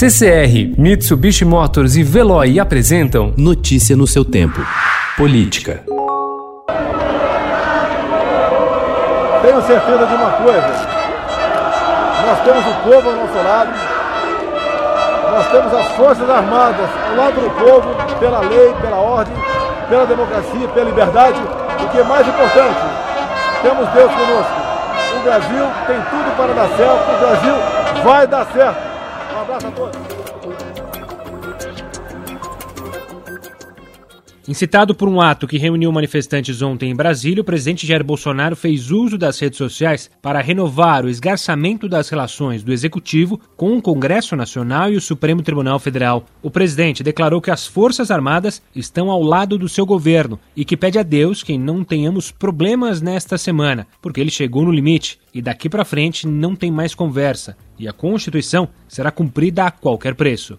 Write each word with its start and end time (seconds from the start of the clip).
CCR, 0.00 0.72
Mitsubishi 0.78 1.44
Motors 1.44 1.94
e 1.94 2.02
Veloy 2.02 2.58
apresentam 2.58 3.34
Notícia 3.36 3.94
no 3.94 4.06
seu 4.06 4.24
tempo. 4.24 4.58
Política. 5.14 5.84
Tenho 9.42 9.60
certeza 9.60 10.06
de 10.06 10.14
uma 10.14 10.30
coisa. 10.30 10.88
Nós 12.26 12.40
temos 12.42 12.64
o 12.66 12.74
povo 12.82 13.10
ao 13.10 13.16
nosso 13.16 13.46
lado. 13.46 13.72
Nós 15.32 15.46
temos 15.50 15.74
as 15.74 15.88
Forças 15.88 16.30
Armadas 16.30 16.88
ao 17.10 17.16
lado 17.16 17.34
do 17.34 17.50
povo, 17.50 17.94
pela 18.18 18.40
lei, 18.40 18.72
pela 18.80 18.96
ordem, 18.96 19.34
pela 19.90 20.06
democracia, 20.06 20.66
pela 20.68 20.86
liberdade. 20.86 21.38
O 21.84 21.88
que 21.90 21.98
é 21.98 22.04
mais 22.04 22.26
importante, 22.26 22.80
temos 23.60 23.86
Deus 23.90 24.10
conosco. 24.10 24.52
O 25.18 25.22
Brasil 25.24 25.66
tem 25.86 26.00
tudo 26.08 26.36
para 26.38 26.54
dar 26.54 26.68
certo. 26.74 27.04
O 27.04 27.18
Brasil 27.18 27.54
vai 28.02 28.26
dar 28.26 28.46
certo. 28.46 28.89
Um 29.32 29.40
abraço 29.40 29.66
a 29.66 29.70
todos. 29.70 30.29
Incitado 34.50 34.96
por 34.96 35.08
um 35.08 35.20
ato 35.20 35.46
que 35.46 35.56
reuniu 35.56 35.92
manifestantes 35.92 36.60
ontem 36.60 36.90
em 36.90 36.96
Brasília, 36.96 37.40
o 37.40 37.44
presidente 37.44 37.86
Jair 37.86 38.02
Bolsonaro 38.02 38.56
fez 38.56 38.90
uso 38.90 39.16
das 39.16 39.38
redes 39.38 39.56
sociais 39.56 40.10
para 40.20 40.40
renovar 40.40 41.04
o 41.04 41.08
esgarçamento 41.08 41.88
das 41.88 42.08
relações 42.08 42.64
do 42.64 42.72
Executivo 42.72 43.40
com 43.56 43.78
o 43.78 43.80
Congresso 43.80 44.34
Nacional 44.34 44.90
e 44.90 44.96
o 44.96 45.00
Supremo 45.00 45.40
Tribunal 45.40 45.78
Federal. 45.78 46.26
O 46.42 46.50
presidente 46.50 47.04
declarou 47.04 47.40
que 47.40 47.52
as 47.52 47.64
Forças 47.64 48.10
Armadas 48.10 48.60
estão 48.74 49.08
ao 49.08 49.22
lado 49.22 49.56
do 49.56 49.68
seu 49.68 49.86
governo 49.86 50.36
e 50.56 50.64
que 50.64 50.76
pede 50.76 50.98
a 50.98 51.04
Deus 51.04 51.44
que 51.44 51.56
não 51.56 51.84
tenhamos 51.84 52.32
problemas 52.32 53.00
nesta 53.00 53.38
semana, 53.38 53.86
porque 54.02 54.20
ele 54.20 54.32
chegou 54.32 54.64
no 54.64 54.72
limite 54.72 55.20
e 55.32 55.40
daqui 55.40 55.68
para 55.68 55.84
frente 55.84 56.26
não 56.26 56.56
tem 56.56 56.72
mais 56.72 56.92
conversa 56.92 57.56
e 57.78 57.86
a 57.86 57.92
Constituição 57.92 58.68
será 58.88 59.12
cumprida 59.12 59.66
a 59.66 59.70
qualquer 59.70 60.16
preço. 60.16 60.58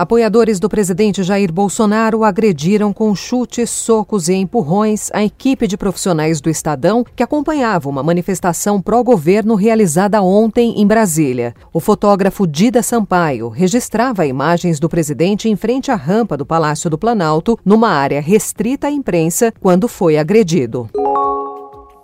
Apoiadores 0.00 0.58
do 0.58 0.66
presidente 0.66 1.22
Jair 1.22 1.52
Bolsonaro 1.52 2.24
agrediram 2.24 2.90
com 2.90 3.14
chutes, 3.14 3.68
socos 3.68 4.30
e 4.30 4.32
empurrões 4.32 5.10
a 5.12 5.22
equipe 5.22 5.66
de 5.66 5.76
profissionais 5.76 6.40
do 6.40 6.48
Estadão 6.48 7.04
que 7.14 7.22
acompanhava 7.22 7.86
uma 7.86 8.02
manifestação 8.02 8.80
pró-governo 8.80 9.54
realizada 9.54 10.22
ontem 10.22 10.80
em 10.80 10.86
Brasília. 10.86 11.54
O 11.70 11.80
fotógrafo 11.80 12.46
Dida 12.46 12.82
Sampaio 12.82 13.50
registrava 13.50 14.24
imagens 14.24 14.80
do 14.80 14.88
presidente 14.88 15.50
em 15.50 15.54
frente 15.54 15.90
à 15.90 15.96
rampa 15.96 16.34
do 16.34 16.46
Palácio 16.46 16.88
do 16.88 16.96
Planalto, 16.96 17.58
numa 17.62 17.90
área 17.90 18.22
restrita 18.22 18.86
à 18.86 18.90
imprensa, 18.90 19.52
quando 19.60 19.86
foi 19.86 20.16
agredido. 20.16 20.88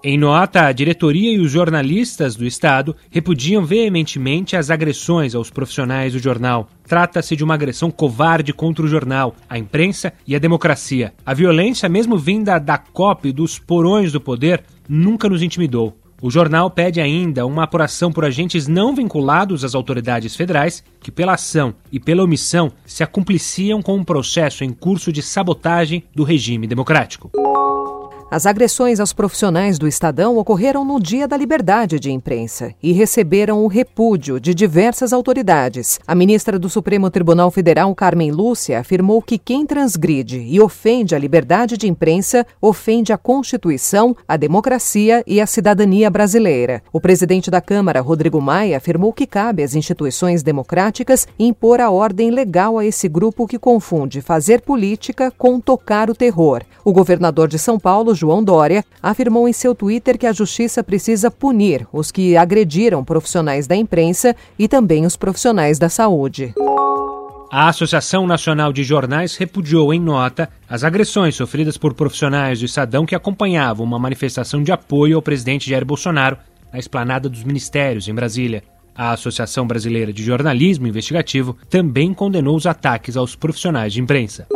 Em 0.08 0.16
nota, 0.16 0.66
a 0.66 0.70
diretoria 0.70 1.32
e 1.32 1.40
os 1.40 1.50
jornalistas 1.50 2.36
do 2.36 2.46
Estado 2.46 2.94
repudiam 3.10 3.64
veementemente 3.64 4.54
as 4.54 4.70
agressões 4.70 5.34
aos 5.34 5.50
profissionais 5.50 6.12
do 6.12 6.20
jornal. 6.20 6.68
Trata-se 6.86 7.34
de 7.34 7.42
uma 7.42 7.54
agressão 7.54 7.90
covarde 7.90 8.52
contra 8.52 8.84
o 8.84 8.88
jornal, 8.88 9.34
a 9.50 9.58
imprensa 9.58 10.12
e 10.24 10.36
a 10.36 10.38
democracia. 10.38 11.12
A 11.26 11.34
violência, 11.34 11.88
mesmo 11.88 12.16
vinda 12.16 12.56
da 12.60 12.78
COP 12.78 13.30
e 13.30 13.32
dos 13.32 13.58
porões 13.58 14.12
do 14.12 14.20
poder, 14.20 14.62
nunca 14.88 15.28
nos 15.28 15.42
intimidou. 15.42 15.98
O 16.22 16.30
jornal 16.30 16.70
pede 16.70 17.00
ainda 17.00 17.44
uma 17.44 17.64
apuração 17.64 18.12
por 18.12 18.24
agentes 18.24 18.68
não 18.68 18.94
vinculados 18.94 19.64
às 19.64 19.74
autoridades 19.74 20.36
federais 20.36 20.84
que, 21.00 21.10
pela 21.10 21.34
ação 21.34 21.74
e 21.90 21.98
pela 21.98 22.22
omissão, 22.22 22.70
se 22.84 23.02
acumpliciam 23.02 23.82
com 23.82 23.96
um 23.96 24.04
processo 24.04 24.62
em 24.62 24.70
curso 24.70 25.10
de 25.10 25.20
sabotagem 25.20 26.04
do 26.14 26.22
regime 26.22 26.68
democrático. 26.68 27.28
As 28.36 28.44
agressões 28.44 29.00
aos 29.00 29.14
profissionais 29.14 29.78
do 29.78 29.88
Estadão 29.88 30.36
ocorreram 30.36 30.84
no 30.84 31.00
Dia 31.00 31.26
da 31.26 31.38
Liberdade 31.38 31.98
de 31.98 32.12
Imprensa 32.12 32.74
e 32.82 32.92
receberam 32.92 33.64
o 33.64 33.66
repúdio 33.66 34.38
de 34.38 34.52
diversas 34.52 35.14
autoridades. 35.14 35.98
A 36.06 36.14
ministra 36.14 36.58
do 36.58 36.68
Supremo 36.68 37.08
Tribunal 37.08 37.50
Federal, 37.50 37.94
Carmen 37.94 38.30
Lúcia, 38.30 38.78
afirmou 38.78 39.22
que 39.22 39.38
quem 39.38 39.64
transgride 39.64 40.38
e 40.38 40.60
ofende 40.60 41.14
a 41.14 41.18
liberdade 41.18 41.78
de 41.78 41.88
imprensa 41.88 42.46
ofende 42.60 43.10
a 43.10 43.16
Constituição, 43.16 44.14
a 44.28 44.36
democracia 44.36 45.24
e 45.26 45.40
a 45.40 45.46
cidadania 45.46 46.10
brasileira. 46.10 46.82
O 46.92 47.00
presidente 47.00 47.50
da 47.50 47.62
Câmara, 47.62 48.02
Rodrigo 48.02 48.38
Maia, 48.38 48.76
afirmou 48.76 49.14
que 49.14 49.26
cabe 49.26 49.62
às 49.62 49.74
instituições 49.74 50.42
democráticas 50.42 51.26
impor 51.38 51.80
a 51.80 51.90
ordem 51.90 52.30
legal 52.30 52.76
a 52.76 52.84
esse 52.84 53.08
grupo 53.08 53.46
que 53.46 53.58
confunde 53.58 54.20
fazer 54.20 54.60
política 54.60 55.32
com 55.38 55.58
tocar 55.58 56.10
o 56.10 56.14
terror. 56.14 56.62
O 56.84 56.92
governador 56.92 57.48
de 57.48 57.58
São 57.58 57.78
Paulo, 57.78 58.14
João 58.26 58.42
Dória, 58.42 58.84
afirmou 59.00 59.48
em 59.48 59.52
seu 59.52 59.72
Twitter 59.72 60.18
que 60.18 60.26
a 60.26 60.32
justiça 60.32 60.82
precisa 60.82 61.30
punir 61.30 61.86
os 61.92 62.10
que 62.10 62.36
agrediram 62.36 63.04
profissionais 63.04 63.68
da 63.68 63.76
imprensa 63.76 64.34
e 64.58 64.66
também 64.66 65.06
os 65.06 65.16
profissionais 65.16 65.78
da 65.78 65.88
saúde. 65.88 66.52
A 67.52 67.68
Associação 67.68 68.26
Nacional 68.26 68.72
de 68.72 68.82
Jornais 68.82 69.36
repudiou 69.36 69.94
em 69.94 70.00
nota 70.00 70.48
as 70.68 70.82
agressões 70.82 71.36
sofridas 71.36 71.78
por 71.78 71.94
profissionais 71.94 72.58
do 72.58 72.66
Estadão 72.66 73.06
que 73.06 73.14
acompanhavam 73.14 73.86
uma 73.86 73.98
manifestação 73.98 74.60
de 74.60 74.72
apoio 74.72 75.14
ao 75.14 75.22
presidente 75.22 75.70
Jair 75.70 75.84
Bolsonaro 75.84 76.36
na 76.72 76.80
esplanada 76.80 77.28
dos 77.28 77.44
ministérios 77.44 78.08
em 78.08 78.14
Brasília. 78.14 78.64
A 78.92 79.12
Associação 79.12 79.68
Brasileira 79.68 80.12
de 80.12 80.24
Jornalismo 80.24 80.88
Investigativo 80.88 81.56
também 81.70 82.12
condenou 82.12 82.56
os 82.56 82.66
ataques 82.66 83.16
aos 83.16 83.36
profissionais 83.36 83.92
de 83.92 84.00
imprensa. 84.00 84.48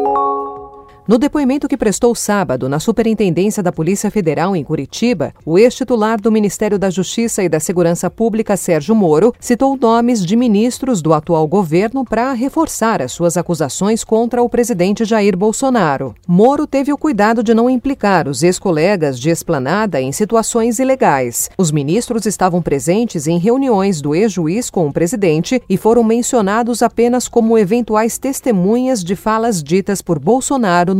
No 1.10 1.18
depoimento 1.18 1.66
que 1.66 1.76
prestou 1.76 2.14
sábado 2.14 2.68
na 2.68 2.78
Superintendência 2.78 3.64
da 3.64 3.72
Polícia 3.72 4.12
Federal 4.12 4.54
em 4.54 4.62
Curitiba, 4.62 5.34
o 5.44 5.58
ex-titular 5.58 6.20
do 6.20 6.30
Ministério 6.30 6.78
da 6.78 6.88
Justiça 6.88 7.42
e 7.42 7.48
da 7.48 7.58
Segurança 7.58 8.08
Pública, 8.08 8.56
Sérgio 8.56 8.94
Moro, 8.94 9.34
citou 9.40 9.76
nomes 9.76 10.24
de 10.24 10.36
ministros 10.36 11.02
do 11.02 11.12
atual 11.12 11.48
governo 11.48 12.04
para 12.04 12.32
reforçar 12.32 13.02
as 13.02 13.10
suas 13.10 13.36
acusações 13.36 14.04
contra 14.04 14.40
o 14.40 14.48
presidente 14.48 15.04
Jair 15.04 15.36
Bolsonaro. 15.36 16.14
Moro 16.28 16.64
teve 16.64 16.92
o 16.92 16.96
cuidado 16.96 17.42
de 17.42 17.54
não 17.54 17.68
implicar 17.68 18.28
os 18.28 18.44
ex-colegas 18.44 19.18
de 19.18 19.30
esplanada 19.30 20.00
em 20.00 20.12
situações 20.12 20.78
ilegais. 20.78 21.50
Os 21.58 21.72
ministros 21.72 22.24
estavam 22.24 22.62
presentes 22.62 23.26
em 23.26 23.36
reuniões 23.36 24.00
do 24.00 24.14
ex-juiz 24.14 24.70
com 24.70 24.86
o 24.86 24.92
presidente 24.92 25.60
e 25.68 25.76
foram 25.76 26.04
mencionados 26.04 26.84
apenas 26.84 27.26
como 27.26 27.58
eventuais 27.58 28.16
testemunhas 28.16 29.02
de 29.02 29.16
falas 29.16 29.60
ditas 29.60 30.00
por 30.00 30.16
Bolsonaro 30.16 30.99